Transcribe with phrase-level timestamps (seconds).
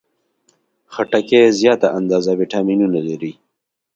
[0.93, 3.33] خټکی زیاته اندازه ویټامینونه لري.